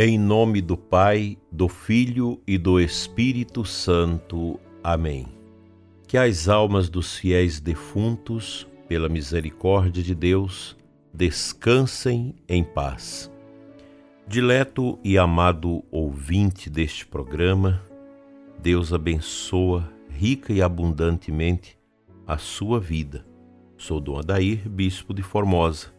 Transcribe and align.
Em 0.00 0.16
nome 0.16 0.62
do 0.62 0.76
Pai, 0.76 1.36
do 1.50 1.66
Filho 1.66 2.40
e 2.46 2.56
do 2.56 2.78
Espírito 2.78 3.64
Santo. 3.64 4.60
Amém. 4.80 5.26
Que 6.06 6.16
as 6.16 6.48
almas 6.48 6.88
dos 6.88 7.16
fiéis 7.16 7.58
defuntos, 7.58 8.64
pela 8.86 9.08
misericórdia 9.08 10.00
de 10.00 10.14
Deus, 10.14 10.76
descansem 11.12 12.36
em 12.48 12.62
paz. 12.62 13.28
Dileto 14.24 15.00
e 15.02 15.18
amado 15.18 15.82
ouvinte 15.90 16.70
deste 16.70 17.04
programa, 17.04 17.82
Deus 18.62 18.92
abençoa 18.92 19.92
rica 20.10 20.52
e 20.52 20.62
abundantemente 20.62 21.76
a 22.24 22.38
sua 22.38 22.78
vida. 22.78 23.26
Sou 23.76 23.98
Dom 23.98 24.20
Adair, 24.20 24.68
bispo 24.68 25.12
de 25.12 25.24
Formosa. 25.24 25.92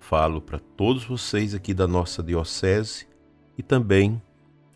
Falo 0.00 0.40
para 0.40 0.58
todos 0.58 1.04
vocês 1.04 1.54
aqui 1.54 1.74
da 1.74 1.86
nossa 1.86 2.22
diocese 2.22 3.07
e 3.58 3.62
também 3.62 4.22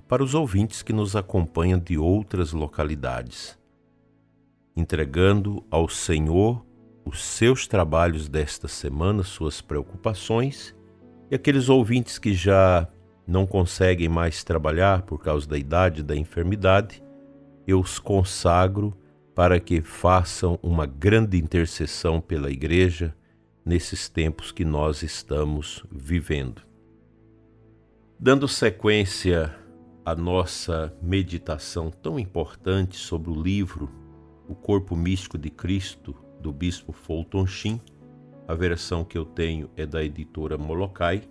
para 0.08 0.22
os 0.22 0.34
ouvintes 0.34 0.82
que 0.82 0.92
nos 0.92 1.16
acompanham 1.16 1.78
de 1.78 1.96
outras 1.96 2.52
localidades, 2.52 3.58
entregando 4.76 5.64
ao 5.70 5.88
Senhor 5.88 6.66
os 7.04 7.22
seus 7.22 7.66
trabalhos 7.66 8.28
desta 8.28 8.68
semana, 8.68 9.22
suas 9.22 9.60
preocupações, 9.60 10.74
e 11.30 11.34
aqueles 11.34 11.68
ouvintes 11.68 12.18
que 12.18 12.34
já 12.34 12.86
não 13.26 13.46
conseguem 13.46 14.08
mais 14.08 14.44
trabalhar 14.44 15.02
por 15.02 15.18
causa 15.18 15.48
da 15.48 15.56
idade 15.56 16.00
e 16.00 16.04
da 16.04 16.14
enfermidade, 16.14 17.02
eu 17.66 17.80
os 17.80 17.98
consagro 17.98 18.92
para 19.34 19.58
que 19.58 19.80
façam 19.80 20.58
uma 20.62 20.84
grande 20.84 21.38
intercessão 21.38 22.20
pela 22.20 22.50
Igreja 22.50 23.14
nesses 23.64 24.08
tempos 24.08 24.52
que 24.52 24.64
nós 24.64 25.02
estamos 25.02 25.82
vivendo. 25.90 26.71
Dando 28.24 28.46
sequência 28.46 29.52
à 30.04 30.14
nossa 30.14 30.96
meditação 31.02 31.90
tão 31.90 32.20
importante 32.20 32.96
sobre 32.96 33.28
o 33.28 33.34
livro 33.34 33.90
O 34.48 34.54
Corpo 34.54 34.94
Místico 34.94 35.36
de 35.36 35.50
Cristo, 35.50 36.14
do 36.40 36.52
Bispo 36.52 36.92
Fulton 36.92 37.44
Sheen, 37.44 37.80
a 38.46 38.54
versão 38.54 39.02
que 39.04 39.18
eu 39.18 39.24
tenho 39.24 39.68
é 39.76 39.84
da 39.84 40.04
editora 40.04 40.56
Molokai. 40.56 41.24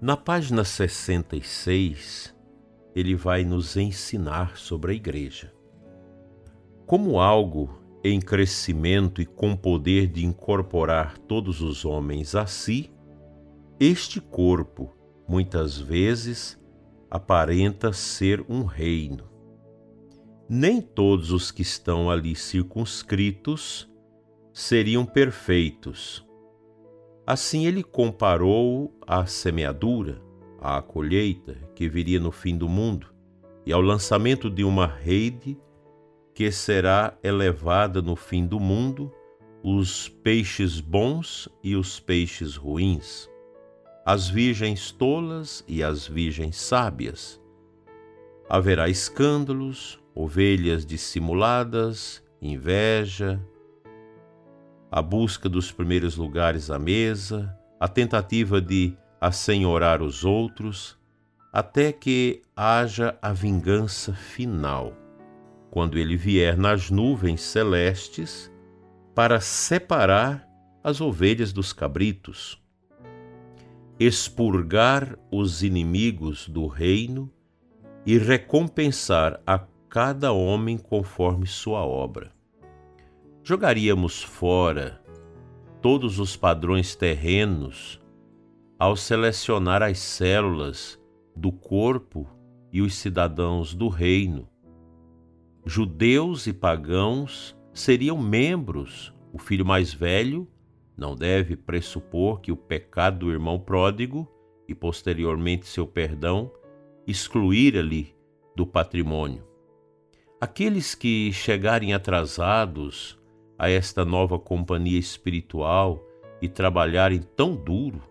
Na 0.00 0.16
página 0.16 0.64
66, 0.64 2.34
ele 2.92 3.14
vai 3.14 3.44
nos 3.44 3.76
ensinar 3.76 4.56
sobre 4.56 4.90
a 4.90 4.94
Igreja. 4.96 5.54
Como 6.84 7.20
algo 7.20 7.80
em 8.02 8.20
crescimento 8.20 9.22
e 9.22 9.24
com 9.24 9.54
poder 9.54 10.08
de 10.08 10.26
incorporar 10.26 11.16
todos 11.16 11.60
os 11.62 11.84
homens 11.84 12.34
a 12.34 12.44
si, 12.44 12.90
este 13.78 14.20
corpo 14.20 14.96
muitas 15.28 15.78
vezes 15.78 16.60
aparenta 17.10 17.92
ser 17.92 18.44
um 18.48 18.64
reino. 18.64 19.24
Nem 20.48 20.80
todos 20.80 21.32
os 21.32 21.50
que 21.50 21.62
estão 21.62 22.08
ali 22.08 22.36
circunscritos 22.36 23.90
seriam 24.52 25.04
perfeitos. 25.04 26.24
Assim 27.26 27.66
ele 27.66 27.82
comparou 27.82 28.96
a 29.06 29.26
semeadura, 29.26 30.22
à 30.60 30.80
colheita 30.80 31.54
que 31.74 31.88
viria 31.88 32.20
no 32.20 32.30
fim 32.30 32.56
do 32.56 32.68
mundo 32.68 33.12
e 33.64 33.72
ao 33.72 33.80
lançamento 33.80 34.48
de 34.48 34.62
uma 34.62 34.86
rede 34.86 35.58
que 36.32 36.50
será 36.52 37.18
elevada 37.22 38.00
no 38.00 38.14
fim 38.14 38.46
do 38.46 38.60
mundo 38.60 39.12
os 39.62 40.08
peixes 40.08 40.80
bons 40.80 41.48
e 41.62 41.74
os 41.74 41.98
peixes 41.98 42.54
ruins 42.54 43.28
as 44.06 44.28
virgens 44.28 44.92
tolas 44.92 45.64
e 45.66 45.82
as 45.82 46.06
virgens 46.06 46.54
sábias. 46.54 47.42
Haverá 48.48 48.88
escândalos, 48.88 49.98
ovelhas 50.14 50.86
dissimuladas, 50.86 52.22
inveja, 52.40 53.44
a 54.92 55.02
busca 55.02 55.48
dos 55.48 55.72
primeiros 55.72 56.16
lugares 56.16 56.70
à 56.70 56.78
mesa, 56.78 57.52
a 57.80 57.88
tentativa 57.88 58.60
de 58.60 58.96
assenhorar 59.20 60.00
os 60.00 60.22
outros, 60.24 60.96
até 61.52 61.90
que 61.90 62.42
haja 62.54 63.18
a 63.20 63.32
vingança 63.32 64.12
final, 64.12 64.92
quando 65.68 65.98
ele 65.98 66.16
vier 66.16 66.56
nas 66.56 66.90
nuvens 66.90 67.40
celestes 67.40 68.52
para 69.16 69.40
separar 69.40 70.48
as 70.84 71.00
ovelhas 71.00 71.52
dos 71.52 71.72
cabritos 71.72 72.64
expurgar 73.98 75.18
os 75.30 75.62
inimigos 75.62 76.48
do 76.48 76.66
reino 76.66 77.32
e 78.04 78.18
recompensar 78.18 79.40
a 79.46 79.58
cada 79.88 80.32
homem 80.32 80.76
conforme 80.76 81.46
sua 81.46 81.84
obra. 81.84 82.30
Jogaríamos 83.42 84.22
fora 84.22 85.00
todos 85.80 86.18
os 86.18 86.36
padrões 86.36 86.94
terrenos 86.94 88.00
ao 88.78 88.96
selecionar 88.96 89.82
as 89.82 89.98
células 89.98 91.00
do 91.34 91.50
corpo 91.50 92.28
e 92.70 92.82
os 92.82 92.94
cidadãos 92.94 93.72
do 93.72 93.88
reino. 93.88 94.46
Judeus 95.64 96.46
e 96.46 96.52
pagãos 96.52 97.56
seriam 97.72 98.20
membros, 98.20 99.14
o 99.32 99.38
filho 99.38 99.64
mais 99.64 99.92
velho 99.92 100.46
não 100.96 101.14
deve 101.14 101.56
pressupor 101.56 102.40
que 102.40 102.50
o 102.50 102.56
pecado 102.56 103.20
do 103.20 103.30
irmão 103.30 103.58
pródigo 103.58 104.26
e 104.66 104.74
posteriormente 104.74 105.66
seu 105.66 105.86
perdão 105.86 106.50
excluíra-lhe 107.06 108.14
do 108.54 108.66
patrimônio. 108.66 109.44
Aqueles 110.40 110.94
que 110.94 111.32
chegarem 111.32 111.92
atrasados 111.92 113.18
a 113.58 113.70
esta 113.70 114.04
nova 114.04 114.38
companhia 114.38 114.98
espiritual 114.98 116.02
e 116.40 116.48
trabalharem 116.48 117.20
tão 117.20 117.54
duro, 117.54 118.02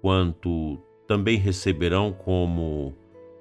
quanto 0.00 0.78
também 1.06 1.36
receberão 1.36 2.12
como 2.12 2.94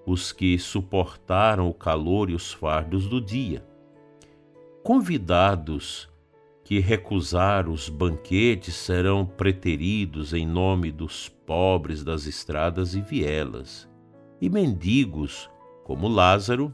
os 0.05 0.31
que 0.31 0.57
suportaram 0.57 1.67
o 1.67 1.73
calor 1.73 2.29
e 2.29 2.35
os 2.35 2.53
fardos 2.53 3.07
do 3.07 3.19
dia. 3.19 3.65
Convidados 4.83 6.09
que 6.65 6.79
recusar 6.79 7.69
os 7.69 7.89
banquetes 7.89 8.73
serão 8.73 9.23
preteridos 9.23 10.33
em 10.33 10.47
nome 10.47 10.91
dos 10.91 11.29
pobres 11.29 12.03
das 12.03 12.25
estradas 12.25 12.95
e 12.95 13.01
vielas, 13.01 13.87
e 14.41 14.49
mendigos, 14.49 15.47
como 15.83 16.07
Lázaro, 16.07 16.73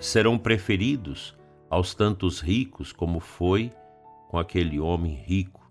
serão 0.00 0.38
preferidos 0.38 1.36
aos 1.68 1.94
tantos 1.94 2.40
ricos 2.40 2.90
como 2.90 3.20
foi 3.20 3.70
com 4.30 4.38
aquele 4.38 4.80
homem 4.80 5.12
rico. 5.12 5.70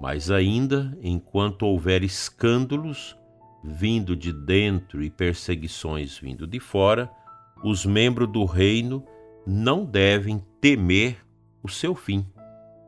Mas 0.00 0.30
ainda, 0.30 0.96
enquanto 1.02 1.64
houver 1.64 2.02
escândalos 2.02 3.14
vindo 3.62 4.16
de 4.16 4.32
dentro 4.32 5.04
e 5.04 5.10
perseguições 5.10 6.16
vindo 6.16 6.46
de 6.46 6.58
fora, 6.58 7.10
os 7.62 7.84
membros 7.84 8.32
do 8.32 8.46
reino 8.46 9.04
não 9.46 9.84
devem 9.84 10.42
temer 10.58 11.27
o 11.62 11.68
seu 11.68 11.94
fim, 11.94 12.26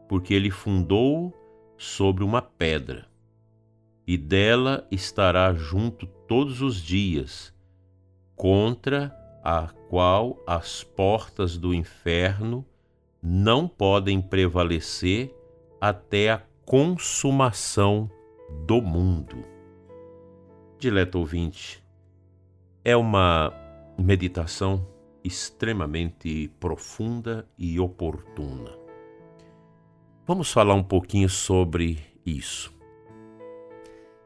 porque 0.09 0.35
ele 0.35 0.51
fundou 0.51 1.35
sobre 1.77 2.25
uma 2.25 2.43
pedra, 2.43 3.07
e 4.07 4.17
dela 4.17 4.87
estará 4.91 5.53
junto 5.55 6.07
todos 6.07 6.63
os 6.63 6.77
dias, 6.77 7.55
contra 8.37 9.17
a 9.43 9.69
qual 9.89 10.43
as 10.47 10.83
portas 10.83 11.57
do 11.57 11.75
inferno 11.75 12.65
não 13.23 13.69
podem 13.69 14.21
prevalecer 14.21 15.35
até 15.81 16.31
a 16.31 16.43
consumação 16.65 18.11
do 18.67 18.81
mundo. 18.81 19.45
Dileto 20.79 21.19
ouvinte, 21.19 21.85
é 22.85 22.97
uma 22.97 23.53
meditação 23.99 24.87
extremamente 25.23 26.49
profunda 26.61 27.49
e 27.59 27.79
oportuna. 27.79 28.79
Vamos 30.27 30.53
falar 30.53 30.75
um 30.75 30.83
pouquinho 30.83 31.29
sobre 31.29 31.99
isso. 32.25 32.73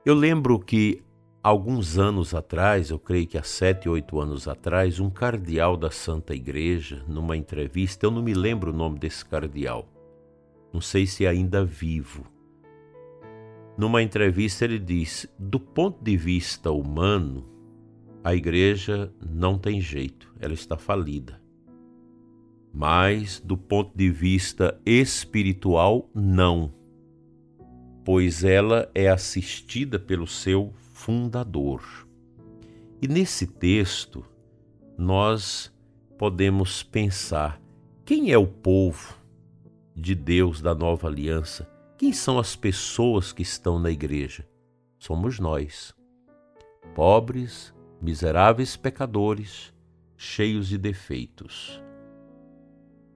Eu 0.05 0.15
lembro 0.15 0.59
que 0.59 1.03
alguns 1.43 1.99
anos 1.99 2.35
atrás, 2.35 2.91
eu 2.91 2.99
creio 2.99 3.27
que 3.27 3.39
há 3.39 3.43
sete, 3.43 3.89
oito 3.89 4.21
anos 4.21 4.47
atrás, 4.47 5.01
um 5.01 5.11
cardeal 5.11 5.77
da 5.77 5.91
Santa 5.91 6.35
Igreja, 6.35 7.05
numa 7.09 7.37
entrevista, 7.37 8.07
eu 8.07 8.11
não 8.11 8.23
me 8.23 8.35
lembro 8.35 8.71
o 8.71 8.77
nome 8.77 8.99
desse 8.99 9.25
cardeal, 9.25 9.89
não 10.73 10.81
sei 10.81 11.07
se 11.07 11.25
é 11.25 11.29
ainda 11.29 11.65
vivo. 11.65 12.25
Numa 13.77 14.03
entrevista, 14.03 14.65
ele 14.65 14.79
disse: 14.79 15.29
do 15.39 15.59
ponto 15.59 16.03
de 16.03 16.17
vista 16.17 16.71
humano, 16.71 17.45
a 18.25 18.35
igreja 18.35 19.13
não 19.21 19.59
tem 19.59 19.83
jeito, 19.83 20.35
ela 20.41 20.55
está 20.55 20.79
falida. 20.79 21.39
Mas, 22.73 23.39
do 23.39 23.55
ponto 23.55 23.95
de 23.95 24.11
vista 24.11 24.81
espiritual, 24.85 26.09
não, 26.15 26.73
pois 28.03 28.43
ela 28.43 28.91
é 28.95 29.09
assistida 29.11 29.99
pelo 29.99 30.27
seu 30.27 30.73
fundador. 30.95 32.09
E 33.01 33.07
nesse 33.07 33.47
texto, 33.47 34.25
nós 34.97 35.71
podemos 36.17 36.83
pensar: 36.83 37.61
quem 38.07 38.33
é 38.33 38.39
o 38.39 38.47
povo 38.47 39.15
de 39.95 40.15
Deus 40.15 40.63
da 40.63 40.75
nova 40.75 41.09
aliança? 41.09 41.71
Quem 41.99 42.13
são 42.13 42.39
as 42.39 42.57
pessoas 42.57 43.33
que 43.33 43.43
estão 43.43 43.79
na 43.79 43.91
igreja? 43.91 44.49
Somos 44.99 45.39
nós, 45.39 45.95
pobres, 46.95 47.75
miseráveis 48.05 48.77
pecadores, 48.77 49.73
cheios 50.15 50.69
de 50.69 50.77
defeitos. 50.77 51.83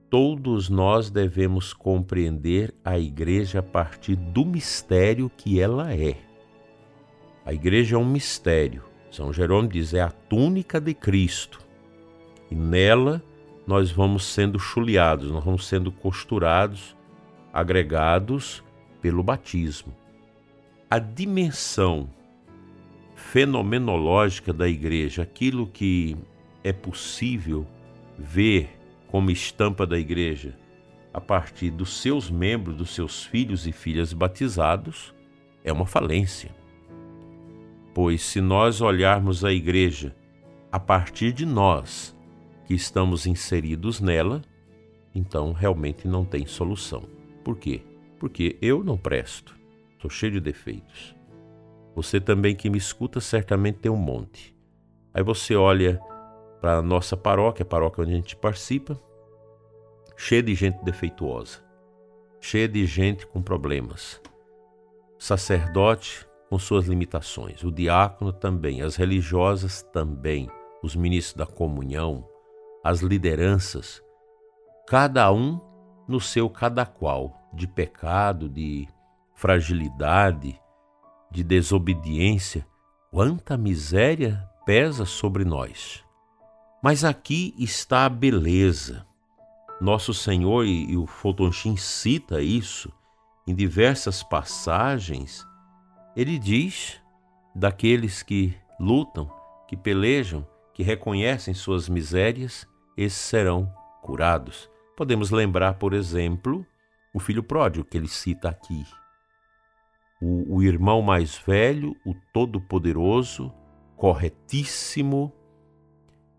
Todos 0.09 0.67
nós 0.67 1.11
devemos 1.11 1.73
compreender 1.73 2.73
a 2.83 2.97
igreja 2.97 3.59
a 3.59 3.63
partir 3.63 4.15
do 4.15 4.43
mistério 4.43 5.29
que 5.29 5.61
ela 5.61 5.93
é. 5.93 6.17
A 7.45 7.53
igreja 7.53 7.95
é 7.95 7.99
um 7.99 8.09
mistério. 8.09 8.83
São 9.11 9.31
Jerônimo 9.31 9.71
diz: 9.71 9.93
é 9.93 10.01
a 10.01 10.09
túnica 10.09 10.81
de 10.81 10.95
Cristo. 10.95 11.59
E 12.49 12.55
nela 12.55 13.21
nós 13.67 13.91
vamos 13.91 14.25
sendo 14.25 14.57
chuleados, 14.57 15.29
nós 15.29 15.43
vamos 15.43 15.67
sendo 15.67 15.91
costurados, 15.91 16.97
agregados 17.53 18.63
pelo 18.99 19.21
batismo. 19.21 19.95
A 20.89 20.97
dimensão 20.97 22.09
fenomenológica 23.19 24.53
da 24.53 24.67
igreja, 24.67 25.21
aquilo 25.21 25.67
que 25.67 26.17
é 26.63 26.71
possível 26.71 27.67
ver 28.17 28.69
como 29.07 29.29
estampa 29.29 29.85
da 29.85 29.99
igreja 29.99 30.57
a 31.13 31.19
partir 31.19 31.69
dos 31.69 32.01
seus 32.01 32.29
membros, 32.31 32.75
dos 32.75 32.95
seus 32.95 33.23
filhos 33.23 33.67
e 33.67 33.71
filhas 33.71 34.13
batizados, 34.13 35.13
é 35.63 35.71
uma 35.71 35.85
falência. 35.85 36.55
Pois 37.93 38.21
se 38.21 38.39
nós 38.39 38.81
olharmos 38.81 39.43
a 39.43 39.51
igreja 39.51 40.15
a 40.71 40.79
partir 40.79 41.33
de 41.33 41.45
nós, 41.45 42.15
que 42.65 42.73
estamos 42.73 43.25
inseridos 43.25 43.99
nela, 43.99 44.41
então 45.13 45.51
realmente 45.51 46.07
não 46.07 46.23
tem 46.23 46.45
solução. 46.45 47.03
Por 47.43 47.57
quê? 47.57 47.81
Porque 48.17 48.57
eu 48.61 48.83
não 48.83 48.97
presto, 48.97 49.55
sou 49.99 50.09
cheio 50.09 50.33
de 50.33 50.39
defeitos. 50.39 51.18
Você 51.95 52.19
também 52.19 52.55
que 52.55 52.69
me 52.69 52.77
escuta 52.77 53.19
certamente 53.19 53.79
tem 53.79 53.91
um 53.91 53.97
monte. 53.97 54.55
Aí 55.13 55.23
você 55.23 55.55
olha 55.55 55.99
para 56.61 56.77
a 56.77 56.81
nossa 56.81 57.17
paróquia, 57.17 57.63
a 57.63 57.65
paróquia 57.65 58.03
onde 58.03 58.13
a 58.13 58.15
gente 58.15 58.35
participa, 58.35 58.99
cheia 60.15 60.43
de 60.43 60.53
gente 60.53 60.83
defeituosa, 60.83 61.63
cheia 62.39 62.67
de 62.67 62.85
gente 62.85 63.25
com 63.25 63.41
problemas. 63.41 64.21
Sacerdote 65.17 66.27
com 66.49 66.57
suas 66.57 66.87
limitações, 66.87 67.63
o 67.63 67.71
diácono 67.71 68.33
também, 68.33 68.81
as 68.81 68.95
religiosas 68.95 69.81
também, 69.81 70.49
os 70.81 70.95
ministros 70.95 71.35
da 71.35 71.45
comunhão, 71.45 72.27
as 72.83 73.01
lideranças, 73.01 74.01
cada 74.87 75.31
um 75.31 75.59
no 76.07 76.19
seu 76.19 76.49
cada 76.49 76.85
qual, 76.85 77.35
de 77.53 77.67
pecado, 77.67 78.49
de 78.49 78.87
fragilidade, 79.35 80.59
de 81.31 81.43
desobediência, 81.43 82.65
quanta 83.11 83.57
miséria 83.57 84.47
pesa 84.65 85.05
sobre 85.05 85.45
nós. 85.45 86.03
Mas 86.81 87.03
aqui 87.03 87.53
está 87.57 88.05
a 88.05 88.09
beleza. 88.09 89.05
Nosso 89.81 90.13
Senhor, 90.13 90.65
e, 90.65 90.95
o 90.95 91.05
Fotonchin 91.05 91.75
cita 91.77 92.41
isso 92.41 92.91
em 93.47 93.55
diversas 93.55 94.21
passagens, 94.21 95.45
ele 96.15 96.37
diz 96.37 97.01
daqueles 97.55 98.21
que 98.21 98.53
lutam, 98.79 99.31
que 99.67 99.75
pelejam, 99.75 100.45
que 100.73 100.83
reconhecem 100.83 101.53
suas 101.53 101.89
misérias, 101.89 102.67
esses 102.95 103.19
serão 103.19 103.73
curados. 104.01 104.69
Podemos 104.95 105.31
lembrar, 105.31 105.75
por 105.75 105.93
exemplo, 105.93 106.65
o 107.13 107.19
filho 107.19 107.41
pródigo 107.41 107.85
que 107.85 107.97
ele 107.97 108.07
cita 108.07 108.49
aqui. 108.49 108.85
O, 110.21 110.57
o 110.57 110.63
irmão 110.63 111.01
mais 111.01 111.37
velho, 111.37 111.95
o 112.05 112.13
todo-poderoso, 112.33 113.53
corretíssimo, 113.95 115.31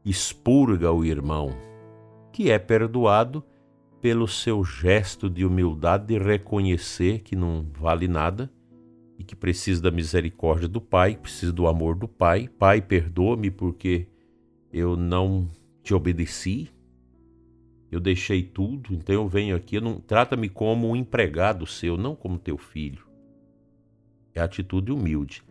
expurga 0.04 0.92
o 0.92 1.04
irmão, 1.04 1.50
que 2.32 2.50
é 2.50 2.58
perdoado 2.58 3.44
pelo 4.00 4.26
seu 4.26 4.64
gesto 4.64 5.28
de 5.28 5.44
humildade 5.44 6.06
de 6.06 6.18
reconhecer 6.18 7.20
que 7.20 7.36
não 7.36 7.66
vale 7.78 8.08
nada 8.08 8.50
e 9.18 9.24
que 9.24 9.36
precisa 9.36 9.82
da 9.82 9.90
misericórdia 9.90 10.66
do 10.66 10.80
Pai, 10.80 11.16
precisa 11.16 11.52
do 11.52 11.66
amor 11.66 11.94
do 11.94 12.08
Pai. 12.08 12.48
Pai, 12.48 12.80
perdoa-me 12.80 13.50
porque 13.50 14.08
eu 14.72 14.96
não 14.96 15.48
te 15.82 15.92
obedeci, 15.92 16.70
eu 17.90 18.00
deixei 18.00 18.42
tudo, 18.42 18.94
então 18.94 19.14
eu 19.14 19.28
venho 19.28 19.54
aqui, 19.54 19.76
trata-me 20.06 20.48
como 20.48 20.88
um 20.88 20.96
empregado 20.96 21.66
seu, 21.66 21.96
não 21.96 22.14
como 22.14 22.38
teu 22.38 22.56
filho. 22.56 23.09
É 24.34 24.40
atitude 24.40 24.92
humilde. 24.92 25.42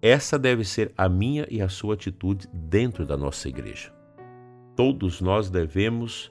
Essa 0.00 0.38
deve 0.38 0.64
ser 0.64 0.92
a 0.96 1.08
minha 1.08 1.46
e 1.50 1.60
a 1.60 1.68
sua 1.68 1.94
atitude 1.94 2.48
dentro 2.52 3.04
da 3.04 3.16
nossa 3.16 3.48
igreja. 3.48 3.92
Todos 4.76 5.20
nós 5.20 5.50
devemos 5.50 6.30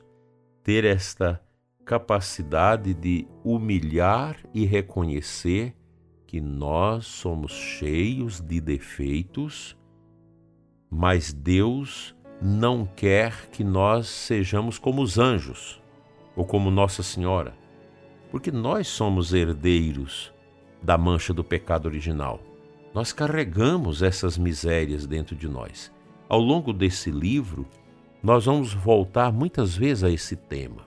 ter 0.63 0.85
esta 0.85 1.41
capacidade 1.85 2.93
de 2.93 3.27
humilhar 3.43 4.37
e 4.53 4.65
reconhecer 4.65 5.75
que 6.25 6.41
nós 6.41 7.05
somos 7.05 7.51
cheios 7.51 8.41
de 8.41 8.59
defeitos, 8.59 9.77
mas 10.89 11.31
Deus 11.31 12.15
não 12.41 12.85
quer 12.85 13.49
que 13.49 13.63
nós 13.63 14.07
sejamos 14.07 14.77
como 14.77 15.01
os 15.01 15.17
anjos 15.17 15.81
ou 16.35 16.45
como 16.45 16.69
Nossa 16.69 17.01
Senhora, 17.01 17.53
porque 18.29 18.51
nós 18.51 18.87
somos 18.87 19.33
herdeiros 19.33 20.33
da 20.81 20.97
mancha 20.97 21.33
do 21.33 21.43
pecado 21.43 21.85
original. 21.87 22.41
Nós 22.93 23.11
carregamos 23.11 24.01
essas 24.01 24.37
misérias 24.37 25.05
dentro 25.05 25.35
de 25.35 25.47
nós. 25.47 25.91
Ao 26.29 26.39
longo 26.39 26.73
desse 26.73 27.11
livro, 27.11 27.65
nós 28.21 28.45
vamos 28.45 28.73
voltar 28.73 29.31
muitas 29.31 29.75
vezes 29.75 30.03
a 30.03 30.09
esse 30.09 30.35
tema, 30.35 30.85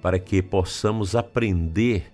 para 0.00 0.18
que 0.18 0.42
possamos 0.42 1.16
aprender 1.16 2.12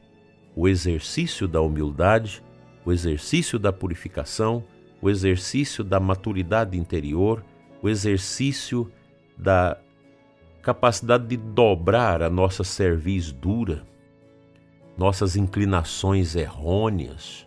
o 0.55 0.69
exercício 0.69 1.47
da 1.47 1.61
humildade, 1.61 2.43
o 2.85 2.93
exercício 2.93 3.59
da 3.59 3.73
purificação, 3.73 4.65
o 5.01 5.11
exercício 5.11 5.85
da 5.85 6.01
maturidade 6.01 6.79
interior, 6.79 7.45
o 7.83 7.89
exercício 7.89 8.91
da 9.37 9.79
capacidade 10.63 11.27
de 11.27 11.37
dobrar 11.37 12.23
a 12.23 12.29
nossa 12.29 12.65
cerviz 12.65 13.31
dura, 13.33 13.87
nossas 14.99 15.37
inclinações 15.37 16.35
errôneas, 16.35 17.47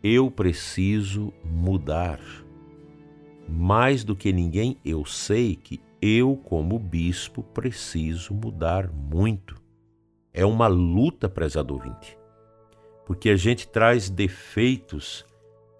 eu 0.00 0.30
preciso 0.30 1.32
mudar. 1.44 2.20
Mais 3.48 4.04
do 4.04 4.14
que 4.14 4.32
ninguém, 4.32 4.78
eu 4.84 5.04
sei 5.04 5.56
que 5.56 5.80
eu, 6.00 6.36
como 6.36 6.78
bispo, 6.78 7.42
preciso 7.42 8.32
mudar 8.32 8.88
muito. 8.88 9.60
É 10.32 10.46
uma 10.46 10.68
luta, 10.68 11.28
prezado 11.28 11.74
ouvinte, 11.74 12.16
porque 13.04 13.28
a 13.30 13.36
gente 13.36 13.66
traz 13.66 14.08
defeitos, 14.08 15.26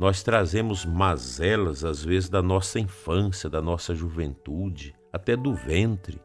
nós 0.00 0.20
trazemos 0.24 0.84
mazelas, 0.84 1.84
às 1.84 2.04
vezes, 2.04 2.28
da 2.28 2.42
nossa 2.42 2.80
infância, 2.80 3.48
da 3.48 3.62
nossa 3.62 3.94
juventude, 3.94 4.96
até 5.12 5.36
do 5.36 5.54
ventre. 5.54 6.20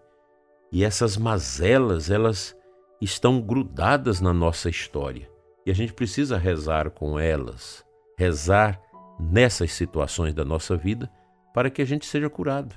E 0.71 0.83
essas 0.83 1.15
mazelas, 1.15 2.09
elas 2.09 2.55
estão 3.01 3.41
grudadas 3.41 4.21
na 4.21 4.33
nossa 4.33 4.69
história. 4.69 5.29
E 5.65 5.71
a 5.71 5.73
gente 5.73 5.93
precisa 5.93 6.37
rezar 6.37 6.91
com 6.91 7.19
elas, 7.19 7.83
rezar 8.17 8.79
nessas 9.19 9.71
situações 9.71 10.33
da 10.33 10.45
nossa 10.45 10.77
vida 10.77 11.11
para 11.53 11.69
que 11.69 11.81
a 11.81 11.85
gente 11.85 12.05
seja 12.05 12.29
curado. 12.29 12.75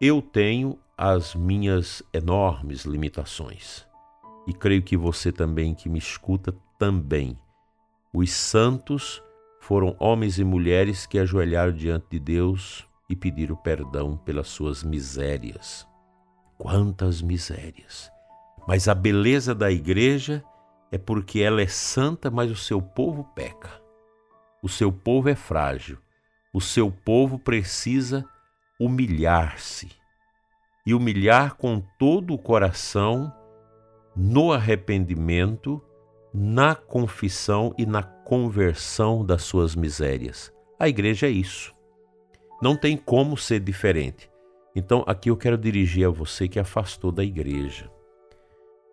Eu 0.00 0.20
tenho 0.20 0.78
as 0.96 1.34
minhas 1.34 2.02
enormes 2.12 2.84
limitações 2.84 3.86
e 4.46 4.52
creio 4.52 4.82
que 4.82 4.96
você 4.96 5.32
também 5.32 5.74
que 5.74 5.88
me 5.88 5.98
escuta 5.98 6.54
também. 6.78 7.38
Os 8.12 8.32
santos 8.32 9.22
foram 9.60 9.96
homens 9.98 10.38
e 10.38 10.44
mulheres 10.44 11.06
que 11.06 11.18
ajoelharam 11.18 11.72
diante 11.72 12.06
de 12.10 12.18
Deus 12.18 12.86
e 13.08 13.16
pediram 13.16 13.56
perdão 13.56 14.16
pelas 14.16 14.48
suas 14.48 14.82
misérias. 14.82 15.86
Quantas 16.58 17.22
misérias! 17.22 18.11
Mas 18.66 18.88
a 18.88 18.94
beleza 18.94 19.54
da 19.54 19.70
igreja 19.70 20.44
é 20.90 20.98
porque 20.98 21.40
ela 21.40 21.60
é 21.60 21.66
santa, 21.66 22.30
mas 22.30 22.50
o 22.50 22.56
seu 22.56 22.80
povo 22.80 23.24
peca. 23.34 23.82
O 24.62 24.68
seu 24.68 24.92
povo 24.92 25.28
é 25.28 25.34
frágil. 25.34 25.98
O 26.54 26.60
seu 26.60 26.90
povo 26.90 27.38
precisa 27.38 28.24
humilhar-se. 28.78 29.90
E 30.86 30.94
humilhar 30.94 31.54
com 31.54 31.80
todo 31.98 32.34
o 32.34 32.38
coração, 32.38 33.32
no 34.14 34.52
arrependimento, 34.52 35.82
na 36.34 36.74
confissão 36.74 37.74
e 37.78 37.84
na 37.84 38.02
conversão 38.02 39.24
das 39.24 39.42
suas 39.42 39.74
misérias. 39.76 40.52
A 40.78 40.88
igreja 40.88 41.26
é 41.26 41.30
isso. 41.30 41.74
Não 42.60 42.76
tem 42.76 42.96
como 42.96 43.36
ser 43.36 43.60
diferente. 43.60 44.30
Então, 44.74 45.04
aqui 45.06 45.30
eu 45.30 45.36
quero 45.36 45.58
dirigir 45.58 46.06
a 46.06 46.10
você 46.10 46.48
que 46.48 46.58
afastou 46.58 47.12
da 47.12 47.22
igreja. 47.22 47.91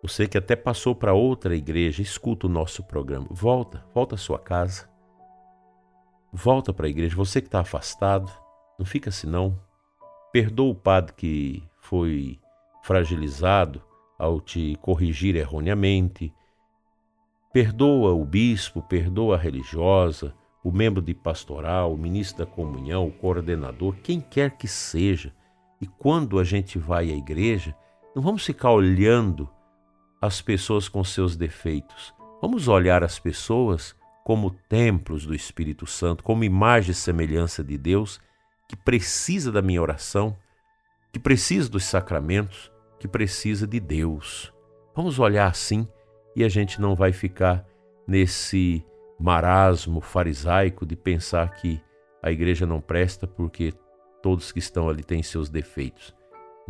Você 0.02 0.26
que 0.26 0.38
até 0.38 0.56
passou 0.56 0.94
para 0.94 1.12
outra 1.12 1.54
igreja, 1.54 2.00
escuta 2.00 2.46
o 2.46 2.50
nosso 2.50 2.82
programa. 2.82 3.26
Volta, 3.30 3.84
volta 3.94 4.14
à 4.14 4.18
sua 4.18 4.38
casa. 4.38 4.88
Volta 6.32 6.72
para 6.72 6.86
a 6.86 6.90
igreja. 6.90 7.14
Você 7.16 7.40
que 7.40 7.48
está 7.48 7.60
afastado, 7.60 8.32
não 8.78 8.86
fica 8.86 9.10
assim 9.10 9.26
não. 9.26 9.60
Perdoa 10.32 10.70
o 10.70 10.74
padre 10.74 11.12
que 11.14 11.62
foi 11.80 12.38
fragilizado 12.82 13.82
ao 14.18 14.40
te 14.40 14.76
corrigir 14.80 15.36
erroneamente. 15.36 16.32
Perdoa 17.52 18.14
o 18.14 18.24
bispo, 18.24 18.80
perdoa 18.80 19.34
a 19.34 19.38
religiosa, 19.38 20.34
o 20.64 20.72
membro 20.72 21.02
de 21.02 21.12
pastoral, 21.12 21.92
o 21.92 21.98
ministro 21.98 22.44
da 22.44 22.50
comunhão, 22.50 23.06
o 23.06 23.12
coordenador, 23.12 23.96
quem 24.02 24.20
quer 24.20 24.56
que 24.56 24.68
seja. 24.68 25.34
E 25.80 25.86
quando 25.86 26.38
a 26.38 26.44
gente 26.44 26.78
vai 26.78 27.10
à 27.10 27.14
igreja, 27.14 27.74
não 28.14 28.22
vamos 28.22 28.46
ficar 28.46 28.72
olhando 28.72 29.48
as 30.20 30.42
pessoas 30.42 30.88
com 30.88 31.02
seus 31.02 31.36
defeitos. 31.36 32.14
Vamos 32.40 32.68
olhar 32.68 33.02
as 33.02 33.18
pessoas 33.18 33.94
como 34.24 34.50
templos 34.68 35.24
do 35.26 35.34
Espírito 35.34 35.86
Santo, 35.86 36.22
como 36.22 36.44
imagem 36.44 36.92
e 36.92 36.94
semelhança 36.94 37.64
de 37.64 37.76
Deus, 37.78 38.20
que 38.68 38.76
precisa 38.76 39.50
da 39.50 39.62
minha 39.62 39.80
oração, 39.80 40.36
que 41.12 41.18
precisa 41.18 41.68
dos 41.68 41.84
sacramentos, 41.84 42.70
que 42.98 43.08
precisa 43.08 43.66
de 43.66 43.80
Deus. 43.80 44.52
Vamos 44.94 45.18
olhar 45.18 45.48
assim 45.48 45.88
e 46.36 46.44
a 46.44 46.48
gente 46.48 46.80
não 46.80 46.94
vai 46.94 47.12
ficar 47.12 47.66
nesse 48.06 48.84
marasmo 49.18 50.00
farisaico 50.00 50.86
de 50.86 50.96
pensar 50.96 51.50
que 51.54 51.80
a 52.22 52.30
igreja 52.30 52.66
não 52.66 52.80
presta 52.80 53.26
porque 53.26 53.72
todos 54.22 54.52
que 54.52 54.58
estão 54.58 54.88
ali 54.88 55.02
têm 55.02 55.22
seus 55.22 55.48
defeitos. 55.48 56.14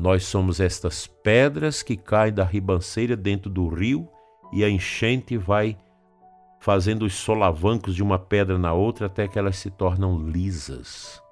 Nós 0.00 0.24
somos 0.24 0.60
estas 0.60 1.06
pedras 1.06 1.82
que 1.82 1.94
caem 1.94 2.32
da 2.32 2.42
ribanceira 2.42 3.14
dentro 3.14 3.50
do 3.50 3.68
rio 3.68 4.08
e 4.50 4.64
a 4.64 4.70
enchente 4.70 5.36
vai 5.36 5.76
fazendo 6.58 7.04
os 7.04 7.12
solavancos 7.12 7.94
de 7.94 8.02
uma 8.02 8.18
pedra 8.18 8.56
na 8.56 8.72
outra 8.72 9.08
até 9.08 9.28
que 9.28 9.38
elas 9.38 9.58
se 9.58 9.70
tornam 9.70 10.18
lisas. 10.26 11.22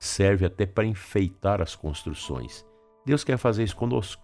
Serve 0.00 0.46
até 0.46 0.64
para 0.64 0.86
enfeitar 0.86 1.60
as 1.60 1.76
construções. 1.76 2.64
Deus 3.04 3.22
quer 3.22 3.36
fazer 3.36 3.64
isso 3.64 3.76
conosco. 3.76 4.22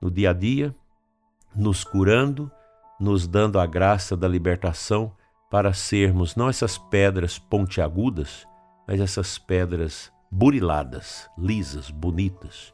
No 0.00 0.08
dia 0.08 0.30
a 0.30 0.32
dia, 0.32 0.72
nos 1.56 1.82
curando, 1.82 2.48
nos 3.00 3.26
dando 3.26 3.58
a 3.58 3.66
graça 3.66 4.16
da 4.16 4.28
libertação 4.28 5.12
para 5.50 5.72
sermos 5.72 6.36
não 6.36 6.48
essas 6.48 6.78
pedras 6.78 7.36
pontiagudas, 7.36 8.46
mas 8.86 9.00
essas 9.00 9.38
pedras 9.38 10.12
buriladas, 10.30 11.28
lisas, 11.36 11.90
bonitas, 11.90 12.72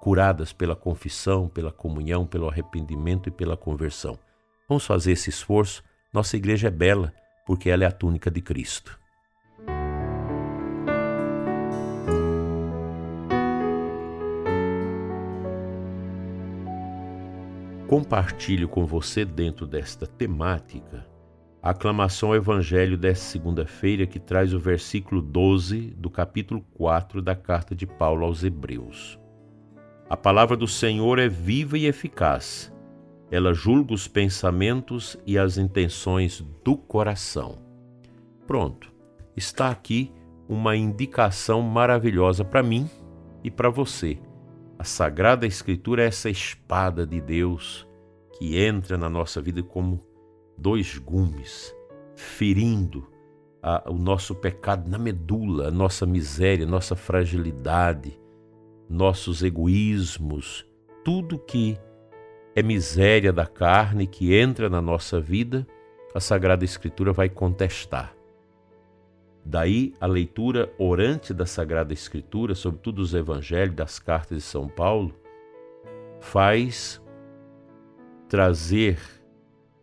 curadas 0.00 0.52
pela 0.52 0.74
confissão, 0.74 1.48
pela 1.48 1.70
comunhão, 1.70 2.26
pelo 2.26 2.48
arrependimento 2.48 3.28
e 3.28 3.32
pela 3.32 3.56
conversão. 3.56 4.18
Vamos 4.68 4.86
fazer 4.86 5.12
esse 5.12 5.30
esforço. 5.30 5.82
Nossa 6.12 6.36
igreja 6.36 6.68
é 6.68 6.70
bela 6.70 7.12
porque 7.46 7.68
ela 7.68 7.84
é 7.84 7.86
a 7.86 7.92
túnica 7.92 8.30
de 8.30 8.40
Cristo. 8.40 8.98
Compartilho 17.86 18.68
com 18.68 18.86
você 18.86 19.24
dentro 19.24 19.66
desta 19.66 20.06
temática 20.06 21.04
a 21.62 21.70
aclamação 21.70 22.30
ao 22.30 22.36
Evangelho 22.36 22.96
desta 22.96 23.26
segunda-feira 23.26 24.06
que 24.06 24.18
traz 24.18 24.54
o 24.54 24.58
versículo 24.58 25.20
12 25.20 25.90
do 25.90 26.08
capítulo 26.08 26.62
4 26.72 27.20
da 27.20 27.34
carta 27.34 27.74
de 27.74 27.86
Paulo 27.86 28.24
aos 28.24 28.42
Hebreus. 28.42 29.18
A 30.10 30.16
palavra 30.16 30.56
do 30.56 30.66
Senhor 30.66 31.20
é 31.20 31.28
viva 31.28 31.78
e 31.78 31.86
eficaz. 31.86 32.72
Ela 33.30 33.54
julga 33.54 33.94
os 33.94 34.08
pensamentos 34.08 35.16
e 35.24 35.38
as 35.38 35.56
intenções 35.56 36.44
do 36.64 36.76
coração. 36.76 37.60
Pronto, 38.44 38.92
está 39.36 39.70
aqui 39.70 40.12
uma 40.48 40.74
indicação 40.74 41.62
maravilhosa 41.62 42.44
para 42.44 42.60
mim 42.60 42.90
e 43.44 43.52
para 43.52 43.70
você. 43.70 44.18
A 44.76 44.82
Sagrada 44.82 45.46
Escritura 45.46 46.02
é 46.02 46.06
essa 46.06 46.28
espada 46.28 47.06
de 47.06 47.20
Deus 47.20 47.86
que 48.36 48.60
entra 48.60 48.98
na 48.98 49.08
nossa 49.08 49.40
vida 49.40 49.62
como 49.62 50.04
dois 50.58 50.98
gumes, 50.98 51.72
ferindo 52.16 53.08
a, 53.62 53.88
o 53.88 53.94
nosso 53.94 54.34
pecado 54.34 54.90
na 54.90 54.98
medula, 54.98 55.68
a 55.68 55.70
nossa 55.70 56.04
miséria, 56.04 56.66
nossa 56.66 56.96
fragilidade, 56.96 58.19
nossos 58.90 59.40
egoísmos, 59.44 60.66
tudo 61.04 61.38
que 61.38 61.78
é 62.56 62.62
miséria 62.62 63.32
da 63.32 63.46
carne 63.46 64.04
que 64.04 64.34
entra 64.34 64.68
na 64.68 64.82
nossa 64.82 65.20
vida, 65.20 65.64
a 66.12 66.18
Sagrada 66.18 66.64
Escritura 66.64 67.12
vai 67.12 67.28
contestar. 67.28 68.16
Daí 69.44 69.94
a 70.00 70.06
leitura 70.06 70.74
orante 70.76 71.32
da 71.32 71.46
Sagrada 71.46 71.92
Escritura, 71.92 72.52
sobretudo 72.56 72.98
os 72.98 73.14
evangelhos, 73.14 73.76
das 73.76 74.00
cartas 74.00 74.38
de 74.38 74.42
São 74.42 74.68
Paulo, 74.68 75.14
faz 76.18 77.00
trazer 78.28 78.98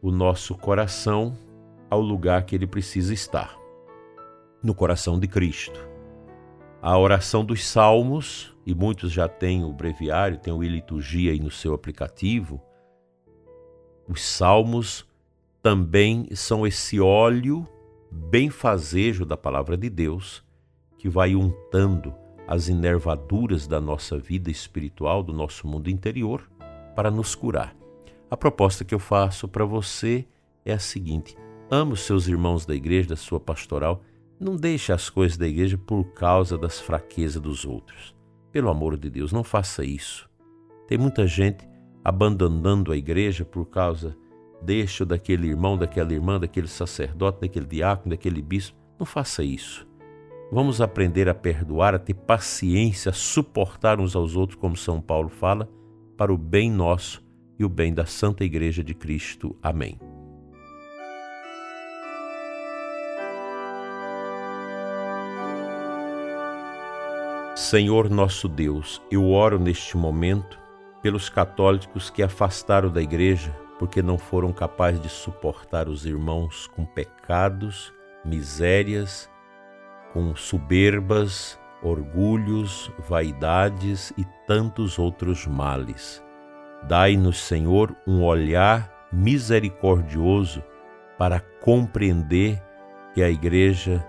o 0.02 0.12
nosso 0.12 0.54
coração 0.54 1.38
ao 1.90 2.02
lugar 2.02 2.44
que 2.44 2.56
ele 2.56 2.68
precisa 2.68 3.14
estar 3.14 3.58
no 4.62 4.76
coração 4.76 5.18
de 5.18 5.30
Cristo. 5.30 5.80
A 6.82 6.98
oração 6.98 7.44
dos 7.44 7.66
Salmos, 7.66 8.57
e 8.68 8.76
muitos 8.76 9.14
já 9.14 9.30
têm 9.30 9.64
o 9.64 9.72
breviário, 9.72 10.38
têm 10.38 10.52
o 10.52 10.62
liturgia 10.62 11.32
aí 11.32 11.40
no 11.40 11.50
seu 11.50 11.74
aplicativo. 11.74 12.62
Os 14.06 14.22
Salmos 14.22 15.08
também 15.64 16.28
são 16.36 16.68
esse 16.68 17.00
óleo 17.00 17.66
benfazejo 18.12 19.24
da 19.24 19.38
palavra 19.38 19.78
de 19.78 19.90
Deus 19.90 20.44
que 20.98 21.08
vai 21.08 21.34
untando 21.34 22.14
as 22.46 22.68
inervaduras 22.68 23.68
da 23.68 23.80
nossa 23.80 24.18
vida 24.18 24.52
espiritual, 24.52 25.24
do 25.24 25.32
nosso 25.32 25.66
mundo 25.66 25.90
interior, 25.90 26.52
para 26.94 27.10
nos 27.10 27.36
curar. 27.36 27.74
A 28.30 28.36
proposta 28.36 28.84
que 28.84 28.94
eu 28.94 29.00
faço 29.00 29.48
para 29.48 29.64
você 29.64 30.28
é 30.66 30.74
a 30.74 30.80
seguinte: 30.80 31.38
ame 31.72 31.94
os 31.94 32.02
seus 32.02 32.28
irmãos 32.28 32.66
da 32.66 32.76
igreja, 32.76 33.08
da 33.08 33.16
sua 33.16 33.40
pastoral, 33.40 34.04
não 34.38 34.58
deixe 34.58 34.92
as 34.92 35.10
coisas 35.10 35.38
da 35.38 35.48
igreja 35.48 35.78
por 35.78 36.04
causa 36.12 36.58
das 36.58 36.82
fraquezas 36.82 37.42
dos 37.42 37.64
outros. 37.64 38.17
Pelo 38.52 38.70
amor 38.70 38.98
de 38.98 39.10
Deus, 39.10 39.32
não 39.32 39.44
faça 39.44 39.84
isso. 39.84 40.30
Tem 40.88 40.98
muita 40.98 41.28
gente 41.28 41.68
abandonando 42.04 42.92
a 42.92 42.98
igreja 42.98 43.44
por 43.44 43.66
causa 43.66 44.16
deste 44.62 45.04
ou 45.04 45.08
daquele 45.08 45.48
irmão, 45.48 45.78
daquela 45.78 46.14
irmã, 46.14 46.40
daquele 46.40 46.68
sacerdote, 46.68 47.42
daquele 47.42 47.66
diácono, 47.66 48.12
daquele 48.12 48.42
bispo. 48.42 48.78
Não 48.98 49.06
faça 49.06 49.44
isso. 49.44 49.88
Vamos 50.52 50.80
aprender 50.80 51.28
a 51.28 51.36
perdoar, 51.36 51.94
a 51.94 52.00
ter 52.00 52.14
paciência, 52.14 53.10
a 53.10 53.14
suportar 53.14 54.00
uns 54.00 54.16
aos 54.16 54.36
outros, 54.36 54.58
como 54.58 54.78
São 54.78 55.02
Paulo 55.02 55.30
fala, 55.30 55.70
para 56.16 56.34
o 56.34 56.38
bem 56.38 56.72
nosso 56.72 57.22
e 57.60 57.66
o 57.66 57.70
bem 57.70 57.94
da 57.94 58.06
Santa 58.06 58.46
Igreja 58.46 58.84
de 58.84 58.94
Cristo. 58.94 59.56
Amém. 59.62 60.00
Senhor 67.58 68.08
nosso 68.08 68.48
Deus, 68.48 69.02
eu 69.10 69.32
oro 69.32 69.58
neste 69.58 69.98
momento 69.98 70.60
pelos 71.02 71.28
católicos 71.28 72.08
que 72.08 72.22
afastaram 72.22 72.88
da 72.88 73.02
igreja 73.02 73.52
porque 73.80 74.00
não 74.00 74.16
foram 74.16 74.54
capazes 74.54 75.02
de 75.02 75.10
suportar 75.10 75.90
os 75.90 76.06
irmãos 76.06 76.68
com 76.68 76.86
pecados, 76.86 77.92
misérias, 78.24 79.28
com 80.14 80.36
soberbas, 80.36 81.60
orgulhos, 81.82 82.92
vaidades 83.10 84.14
e 84.16 84.24
tantos 84.46 85.00
outros 85.00 85.48
males. 85.48 86.24
Dai-nos, 86.84 87.40
Senhor, 87.40 87.96
um 88.06 88.24
olhar 88.24 89.08
misericordioso 89.12 90.62
para 91.18 91.40
compreender 91.40 92.62
que 93.16 93.24
a 93.24 93.32
igreja 93.32 94.06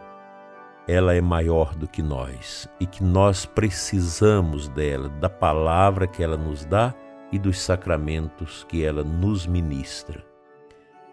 ela 0.88 1.14
é 1.14 1.20
maior 1.20 1.74
do 1.74 1.86
que 1.86 2.02
nós 2.02 2.68
e 2.80 2.86
que 2.86 3.04
nós 3.04 3.44
precisamos 3.44 4.68
dela, 4.68 5.08
da 5.08 5.28
palavra 5.30 6.08
que 6.08 6.22
ela 6.22 6.36
nos 6.36 6.64
dá 6.64 6.94
e 7.30 7.38
dos 7.38 7.60
sacramentos 7.60 8.64
que 8.64 8.84
ela 8.84 9.04
nos 9.04 9.46
ministra. 9.46 10.24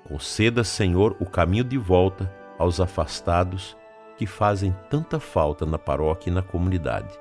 Conceda, 0.07 0.63
Senhor, 0.63 1.15
o 1.19 1.25
caminho 1.25 1.63
de 1.63 1.77
volta 1.77 2.33
aos 2.57 2.79
afastados 2.79 3.77
que 4.17 4.25
fazem 4.25 4.75
tanta 4.89 5.19
falta 5.19 5.65
na 5.65 5.77
paróquia 5.77 6.31
e 6.31 6.33
na 6.33 6.41
comunidade. 6.41 7.13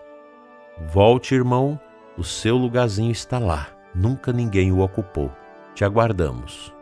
Volte, 0.86 1.34
irmão, 1.34 1.78
o 2.16 2.22
seu 2.24 2.56
lugarzinho 2.56 3.10
está 3.10 3.38
lá 3.38 3.74
nunca 3.94 4.32
ninguém 4.32 4.72
o 4.72 4.80
ocupou. 4.80 5.30
Te 5.74 5.84
aguardamos. 5.84 6.73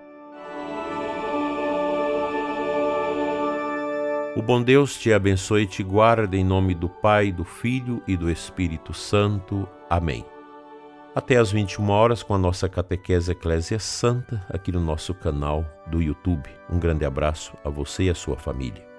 O 4.35 4.41
bom 4.41 4.63
Deus 4.63 4.97
te 4.97 5.13
abençoe 5.13 5.65
e 5.65 5.67
te 5.67 5.83
guarde 5.83 6.39
em 6.39 6.45
nome 6.45 6.75
do 6.75 6.89
Pai, 6.89 7.31
do 7.31 7.45
Filho 7.45 8.03
e 8.09 8.17
do 8.17 8.31
Espírito 8.31 8.95
Santo. 8.95 9.69
Amém. 9.91 10.25
Até 11.15 11.37
às 11.37 11.53
21 11.53 11.91
horas 11.91 12.23
com 12.23 12.35
a 12.35 12.39
nossa 12.39 12.67
catequese 12.67 13.33
Eclésia 13.33 13.79
Santa 13.79 14.43
aqui 14.49 14.73
no 14.73 14.81
nosso 14.81 15.13
canal 15.13 15.67
do 15.87 16.01
YouTube. 16.01 16.49
Um 16.71 16.79
grande 16.79 17.05
abraço 17.05 17.53
a 17.63 17.69
você 17.69 18.05
e 18.05 18.11
a 18.11 18.15
sua 18.15 18.39
família. 18.39 18.92